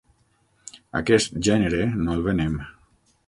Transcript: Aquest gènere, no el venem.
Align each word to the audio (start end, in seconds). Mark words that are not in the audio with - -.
Aquest 0.99 1.37
gènere, 1.49 1.83
no 2.07 2.17
el 2.17 2.25
venem. 2.31 2.57